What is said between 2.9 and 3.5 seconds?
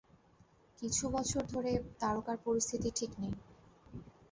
ঠিক নেই।